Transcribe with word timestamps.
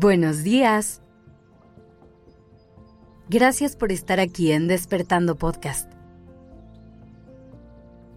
Buenos 0.00 0.42
días. 0.42 1.02
Gracias 3.28 3.76
por 3.76 3.92
estar 3.92 4.18
aquí 4.18 4.50
en 4.50 4.66
Despertando 4.66 5.36
Podcast. 5.36 5.92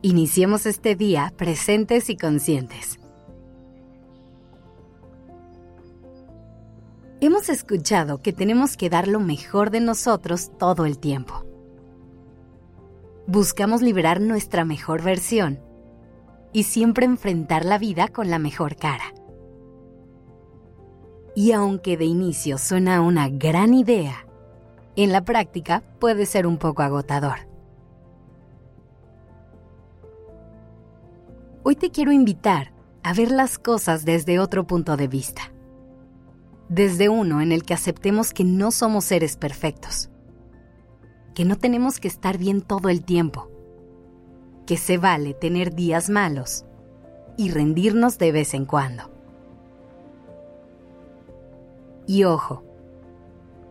Iniciemos 0.00 0.64
este 0.64 0.94
día 0.96 1.34
presentes 1.36 2.08
y 2.08 2.16
conscientes. 2.16 2.98
Hemos 7.20 7.50
escuchado 7.50 8.22
que 8.22 8.32
tenemos 8.32 8.78
que 8.78 8.88
dar 8.88 9.06
lo 9.06 9.20
mejor 9.20 9.68
de 9.68 9.80
nosotros 9.80 10.52
todo 10.58 10.86
el 10.86 10.98
tiempo. 10.98 11.44
Buscamos 13.26 13.82
liberar 13.82 14.22
nuestra 14.22 14.64
mejor 14.64 15.02
versión 15.02 15.60
y 16.54 16.62
siempre 16.62 17.04
enfrentar 17.04 17.66
la 17.66 17.76
vida 17.76 18.08
con 18.08 18.30
la 18.30 18.38
mejor 18.38 18.76
cara. 18.76 19.12
Y 21.36 21.52
aunque 21.52 21.98
de 21.98 22.06
inicio 22.06 22.56
suena 22.56 23.02
una 23.02 23.28
gran 23.28 23.74
idea, 23.74 24.26
en 24.96 25.12
la 25.12 25.22
práctica 25.22 25.82
puede 26.00 26.24
ser 26.24 26.46
un 26.46 26.56
poco 26.56 26.80
agotador. 26.80 27.40
Hoy 31.62 31.76
te 31.76 31.90
quiero 31.90 32.10
invitar 32.10 32.72
a 33.02 33.12
ver 33.12 33.30
las 33.30 33.58
cosas 33.58 34.06
desde 34.06 34.38
otro 34.38 34.66
punto 34.66 34.96
de 34.96 35.08
vista. 35.08 35.52
Desde 36.70 37.10
uno 37.10 37.42
en 37.42 37.52
el 37.52 37.64
que 37.64 37.74
aceptemos 37.74 38.32
que 38.32 38.44
no 38.44 38.70
somos 38.70 39.04
seres 39.04 39.36
perfectos, 39.36 40.08
que 41.34 41.44
no 41.44 41.56
tenemos 41.58 42.00
que 42.00 42.08
estar 42.08 42.38
bien 42.38 42.62
todo 42.62 42.88
el 42.88 43.04
tiempo, 43.04 43.50
que 44.66 44.78
se 44.78 44.96
vale 44.96 45.34
tener 45.34 45.74
días 45.74 46.08
malos 46.08 46.64
y 47.36 47.50
rendirnos 47.50 48.16
de 48.16 48.32
vez 48.32 48.54
en 48.54 48.64
cuando. 48.64 49.15
Y 52.06 52.24
ojo, 52.24 52.62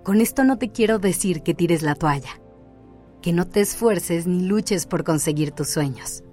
con 0.04 0.22
esto 0.22 0.44
no 0.44 0.58
te 0.58 0.72
quiero 0.72 1.00
decir 1.00 1.42
que 1.42 1.54
tires 1.54 1.82
la 1.82 1.96
toalla, 1.96 2.42
que 3.22 3.32
no 3.32 3.48
te 3.48 3.62
esfuerces 3.62 4.28
ni 4.28 4.44
luches 4.44 4.86
por 4.86 5.04
conseguir 5.04 5.52
tus 5.52 5.70
sueños. 5.70 6.24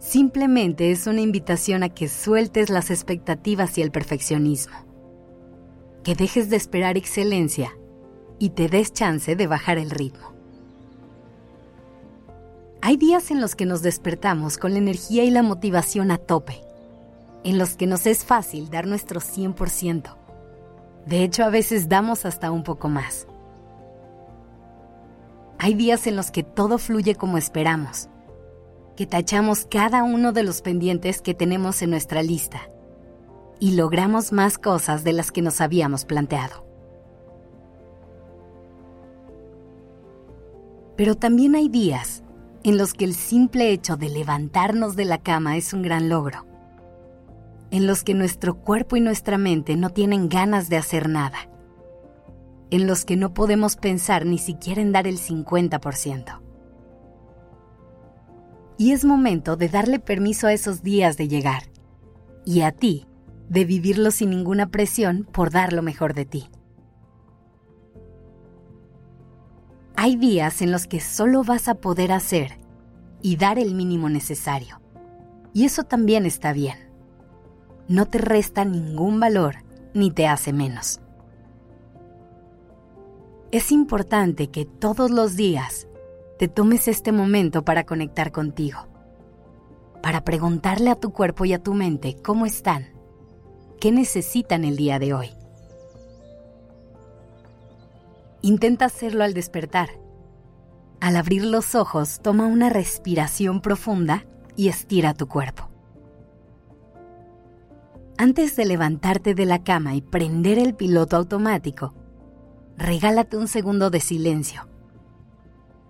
Simplemente 0.00 0.90
es 0.90 1.06
una 1.06 1.20
invitación 1.20 1.82
a 1.82 1.88
que 1.88 2.08
sueltes 2.08 2.68
las 2.68 2.90
expectativas 2.90 3.78
y 3.78 3.82
el 3.82 3.90
perfeccionismo, 3.90 4.76
que 6.04 6.14
dejes 6.14 6.50
de 6.50 6.56
esperar 6.56 6.96
excelencia 6.96 7.72
y 8.38 8.50
te 8.50 8.68
des 8.68 8.92
chance 8.92 9.34
de 9.34 9.46
bajar 9.46 9.78
el 9.78 9.90
ritmo. 9.90 10.34
Hay 12.82 12.96
días 12.96 13.30
en 13.30 13.40
los 13.40 13.56
que 13.56 13.66
nos 13.66 13.82
despertamos 13.82 14.58
con 14.58 14.72
la 14.72 14.78
energía 14.78 15.24
y 15.24 15.30
la 15.30 15.42
motivación 15.42 16.10
a 16.10 16.18
tope 16.18 16.65
en 17.46 17.58
los 17.58 17.76
que 17.76 17.86
nos 17.86 18.06
es 18.06 18.24
fácil 18.24 18.70
dar 18.70 18.88
nuestro 18.88 19.20
100%. 19.20 20.16
De 21.06 21.22
hecho, 21.22 21.44
a 21.44 21.48
veces 21.48 21.88
damos 21.88 22.26
hasta 22.26 22.50
un 22.50 22.64
poco 22.64 22.88
más. 22.88 23.28
Hay 25.56 25.74
días 25.74 26.08
en 26.08 26.16
los 26.16 26.32
que 26.32 26.42
todo 26.42 26.76
fluye 26.78 27.14
como 27.14 27.38
esperamos, 27.38 28.08
que 28.96 29.06
tachamos 29.06 29.64
cada 29.70 30.02
uno 30.02 30.32
de 30.32 30.42
los 30.42 30.60
pendientes 30.60 31.22
que 31.22 31.34
tenemos 31.34 31.82
en 31.82 31.90
nuestra 31.90 32.20
lista 32.20 32.62
y 33.60 33.76
logramos 33.76 34.32
más 34.32 34.58
cosas 34.58 35.04
de 35.04 35.12
las 35.12 35.30
que 35.30 35.40
nos 35.40 35.60
habíamos 35.60 36.04
planteado. 36.04 36.66
Pero 40.96 41.14
también 41.14 41.54
hay 41.54 41.68
días 41.68 42.24
en 42.64 42.76
los 42.76 42.92
que 42.92 43.04
el 43.04 43.14
simple 43.14 43.70
hecho 43.70 43.96
de 43.96 44.08
levantarnos 44.08 44.96
de 44.96 45.04
la 45.04 45.18
cama 45.18 45.56
es 45.56 45.72
un 45.72 45.82
gran 45.82 46.08
logro 46.08 46.44
en 47.70 47.86
los 47.86 48.04
que 48.04 48.14
nuestro 48.14 48.56
cuerpo 48.56 48.96
y 48.96 49.00
nuestra 49.00 49.38
mente 49.38 49.76
no 49.76 49.90
tienen 49.90 50.28
ganas 50.28 50.68
de 50.68 50.76
hacer 50.76 51.08
nada, 51.08 51.50
en 52.70 52.86
los 52.86 53.04
que 53.04 53.16
no 53.16 53.34
podemos 53.34 53.76
pensar 53.76 54.26
ni 54.26 54.38
siquiera 54.38 54.80
en 54.80 54.92
dar 54.92 55.06
el 55.06 55.18
50%. 55.18 56.40
Y 58.78 58.92
es 58.92 59.04
momento 59.04 59.56
de 59.56 59.68
darle 59.68 59.98
permiso 59.98 60.46
a 60.46 60.52
esos 60.52 60.82
días 60.82 61.16
de 61.16 61.28
llegar, 61.28 61.64
y 62.44 62.60
a 62.60 62.72
ti 62.72 63.06
de 63.48 63.64
vivirlo 63.64 64.10
sin 64.10 64.30
ninguna 64.30 64.70
presión 64.70 65.26
por 65.32 65.50
dar 65.50 65.72
lo 65.72 65.82
mejor 65.82 66.14
de 66.14 66.24
ti. 66.24 66.50
Hay 69.96 70.16
días 70.16 70.60
en 70.62 70.72
los 70.72 70.86
que 70.86 71.00
solo 71.00 71.42
vas 71.42 71.68
a 71.68 71.76
poder 71.76 72.12
hacer 72.12 72.58
y 73.22 73.36
dar 73.36 73.58
el 73.58 73.74
mínimo 73.74 74.08
necesario, 74.08 74.80
y 75.54 75.64
eso 75.64 75.84
también 75.84 76.26
está 76.26 76.52
bien 76.52 76.85
no 77.88 78.06
te 78.06 78.18
resta 78.18 78.64
ningún 78.64 79.20
valor 79.20 79.56
ni 79.94 80.10
te 80.10 80.26
hace 80.26 80.52
menos. 80.52 81.00
Es 83.52 83.70
importante 83.72 84.48
que 84.48 84.64
todos 84.64 85.10
los 85.10 85.36
días 85.36 85.86
te 86.38 86.48
tomes 86.48 86.88
este 86.88 87.12
momento 87.12 87.64
para 87.64 87.84
conectar 87.84 88.32
contigo, 88.32 88.80
para 90.02 90.22
preguntarle 90.24 90.90
a 90.90 90.96
tu 90.96 91.12
cuerpo 91.12 91.44
y 91.44 91.52
a 91.52 91.62
tu 91.62 91.72
mente 91.72 92.16
cómo 92.22 92.44
están, 92.44 92.88
qué 93.80 93.92
necesitan 93.92 94.64
el 94.64 94.76
día 94.76 94.98
de 94.98 95.14
hoy. 95.14 95.30
Intenta 98.42 98.84
hacerlo 98.84 99.24
al 99.24 99.32
despertar. 99.32 99.88
Al 101.00 101.16
abrir 101.16 101.44
los 101.44 101.74
ojos, 101.74 102.20
toma 102.20 102.46
una 102.46 102.68
respiración 102.68 103.60
profunda 103.60 104.24
y 104.56 104.68
estira 104.68 105.14
tu 105.14 105.26
cuerpo. 105.28 105.68
Antes 108.18 108.56
de 108.56 108.64
levantarte 108.64 109.34
de 109.34 109.44
la 109.44 109.62
cama 109.62 109.94
y 109.94 110.00
prender 110.00 110.58
el 110.58 110.74
piloto 110.74 111.16
automático, 111.16 111.92
regálate 112.78 113.36
un 113.36 113.46
segundo 113.46 113.90
de 113.90 114.00
silencio. 114.00 114.66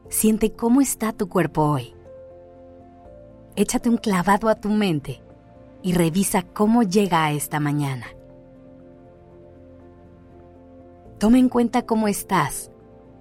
Siente 0.09 0.53
cómo 0.53 0.81
está 0.81 1.13
tu 1.13 1.29
cuerpo 1.29 1.63
hoy. 1.63 1.95
Échate 3.55 3.89
un 3.89 3.97
clavado 3.97 4.49
a 4.49 4.57
tu 4.57 4.71
mente 4.71 5.23
y 5.83 5.93
revisa 5.93 6.43
cómo 6.43 6.83
llega 6.83 7.25
a 7.25 7.31
esta 7.31 7.61
mañana. 7.61 8.07
Toma 11.19 11.39
en 11.39 11.49
cuenta 11.49 11.87
cómo 11.87 12.09
estás 12.09 12.73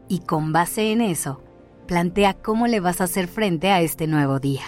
y 0.08 0.20
con 0.20 0.52
base 0.52 0.92
en 0.92 1.02
eso, 1.02 1.44
plantea 1.86 2.34
cómo 2.34 2.66
le 2.66 2.80
vas 2.80 3.02
a 3.02 3.04
hacer 3.04 3.28
frente 3.28 3.70
a 3.70 3.82
este 3.82 4.08
nuevo 4.08 4.40
día. 4.40 4.64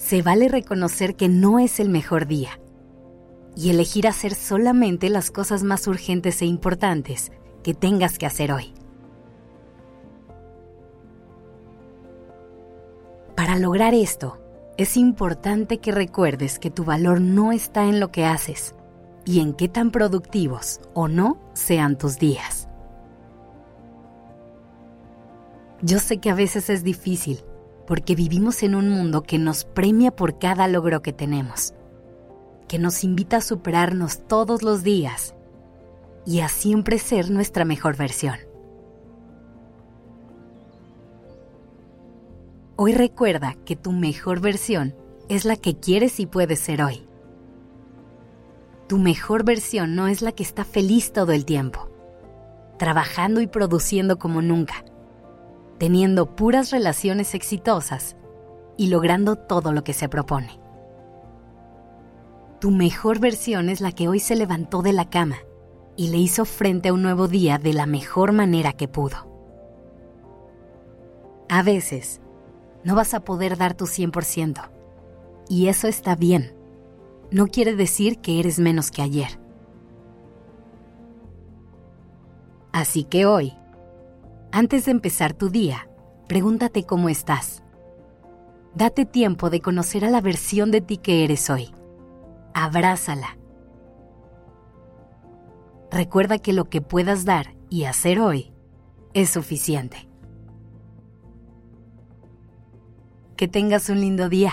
Se 0.00 0.22
vale 0.22 0.48
reconocer 0.48 1.14
que 1.14 1.28
no 1.28 1.58
es 1.58 1.78
el 1.78 1.90
mejor 1.90 2.26
día 2.26 2.58
y 3.54 3.68
elegir 3.68 4.08
hacer 4.08 4.34
solamente 4.34 5.10
las 5.10 5.30
cosas 5.30 5.62
más 5.62 5.86
urgentes 5.86 6.40
e 6.40 6.46
importantes 6.46 7.30
que 7.62 7.74
tengas 7.74 8.16
que 8.16 8.24
hacer 8.24 8.50
hoy. 8.50 8.72
Para 13.36 13.58
lograr 13.58 13.92
esto, 13.92 14.38
es 14.78 14.96
importante 14.96 15.78
que 15.78 15.92
recuerdes 15.92 16.58
que 16.58 16.70
tu 16.70 16.84
valor 16.84 17.20
no 17.20 17.52
está 17.52 17.84
en 17.84 18.00
lo 18.00 18.10
que 18.10 18.24
haces 18.24 18.74
y 19.26 19.40
en 19.40 19.52
qué 19.52 19.68
tan 19.68 19.90
productivos 19.90 20.80
o 20.94 21.08
no 21.08 21.38
sean 21.52 21.98
tus 21.98 22.18
días. 22.18 22.68
Yo 25.82 25.98
sé 25.98 26.18
que 26.18 26.30
a 26.30 26.34
veces 26.34 26.70
es 26.70 26.82
difícil 26.82 27.44
porque 27.90 28.14
vivimos 28.14 28.62
en 28.62 28.76
un 28.76 28.88
mundo 28.88 29.24
que 29.24 29.36
nos 29.36 29.64
premia 29.64 30.12
por 30.12 30.38
cada 30.38 30.68
logro 30.68 31.02
que 31.02 31.12
tenemos, 31.12 31.74
que 32.68 32.78
nos 32.78 33.02
invita 33.02 33.38
a 33.38 33.40
superarnos 33.40 34.28
todos 34.28 34.62
los 34.62 34.84
días 34.84 35.34
y 36.24 36.38
a 36.38 36.48
siempre 36.48 37.00
ser 37.00 37.32
nuestra 37.32 37.64
mejor 37.64 37.96
versión. 37.96 38.36
Hoy 42.76 42.94
recuerda 42.94 43.56
que 43.64 43.74
tu 43.74 43.90
mejor 43.90 44.38
versión 44.38 44.94
es 45.28 45.44
la 45.44 45.56
que 45.56 45.80
quieres 45.80 46.20
y 46.20 46.26
puedes 46.26 46.60
ser 46.60 46.84
hoy. 46.84 47.08
Tu 48.86 48.98
mejor 48.98 49.42
versión 49.44 49.96
no 49.96 50.06
es 50.06 50.22
la 50.22 50.30
que 50.30 50.44
está 50.44 50.64
feliz 50.64 51.12
todo 51.12 51.32
el 51.32 51.44
tiempo, 51.44 51.90
trabajando 52.78 53.40
y 53.40 53.48
produciendo 53.48 54.16
como 54.16 54.42
nunca 54.42 54.84
teniendo 55.80 56.36
puras 56.36 56.72
relaciones 56.72 57.34
exitosas 57.34 58.14
y 58.76 58.88
logrando 58.88 59.36
todo 59.36 59.72
lo 59.72 59.82
que 59.82 59.94
se 59.94 60.10
propone. 60.10 60.60
Tu 62.60 62.70
mejor 62.70 63.18
versión 63.18 63.70
es 63.70 63.80
la 63.80 63.90
que 63.90 64.06
hoy 64.06 64.20
se 64.20 64.36
levantó 64.36 64.82
de 64.82 64.92
la 64.92 65.08
cama 65.08 65.36
y 65.96 66.08
le 66.08 66.18
hizo 66.18 66.44
frente 66.44 66.90
a 66.90 66.92
un 66.92 67.00
nuevo 67.00 67.28
día 67.28 67.56
de 67.56 67.72
la 67.72 67.86
mejor 67.86 68.32
manera 68.32 68.74
que 68.74 68.88
pudo. 68.88 69.26
A 71.48 71.62
veces, 71.62 72.20
no 72.84 72.94
vas 72.94 73.14
a 73.14 73.20
poder 73.20 73.56
dar 73.56 73.72
tu 73.72 73.86
100%, 73.86 74.70
y 75.48 75.68
eso 75.68 75.88
está 75.88 76.14
bien. 76.14 76.54
No 77.30 77.46
quiere 77.46 77.74
decir 77.74 78.18
que 78.18 78.38
eres 78.38 78.58
menos 78.58 78.90
que 78.90 79.00
ayer. 79.00 79.40
Así 82.70 83.04
que 83.04 83.24
hoy, 83.24 83.54
antes 84.52 84.84
de 84.84 84.90
empezar 84.90 85.32
tu 85.32 85.48
día, 85.48 85.88
pregúntate 86.26 86.84
cómo 86.84 87.08
estás. 87.08 87.62
Date 88.74 89.04
tiempo 89.04 89.50
de 89.50 89.60
conocer 89.60 90.04
a 90.04 90.10
la 90.10 90.20
versión 90.20 90.70
de 90.70 90.80
ti 90.80 90.96
que 90.96 91.24
eres 91.24 91.50
hoy. 91.50 91.74
Abrázala. 92.54 93.36
Recuerda 95.90 96.38
que 96.38 96.52
lo 96.52 96.66
que 96.66 96.80
puedas 96.80 97.24
dar 97.24 97.54
y 97.68 97.84
hacer 97.84 98.20
hoy 98.20 98.52
es 99.12 99.30
suficiente. 99.30 100.08
Que 103.36 103.48
tengas 103.48 103.88
un 103.88 104.00
lindo 104.00 104.28
día. 104.28 104.52